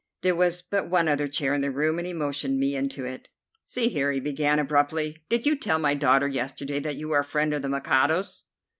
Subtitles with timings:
[0.21, 3.29] There was but one other chair in the room, and he motioned me into it.
[3.65, 5.23] "See here!" he began abruptly.
[5.29, 8.45] "Did you tell my daughter yesterday that you were a friend of the Mikado's?"